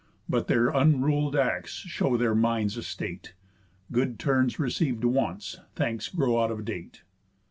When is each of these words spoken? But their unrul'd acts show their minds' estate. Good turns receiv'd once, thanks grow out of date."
But 0.27 0.47
their 0.47 0.69
unrul'd 0.71 1.35
acts 1.35 1.73
show 1.73 2.17
their 2.17 2.33
minds' 2.33 2.75
estate. 2.75 3.35
Good 3.91 4.17
turns 4.17 4.57
receiv'd 4.57 5.03
once, 5.03 5.59
thanks 5.75 6.07
grow 6.09 6.41
out 6.43 6.49
of 6.49 6.65
date." 6.65 7.03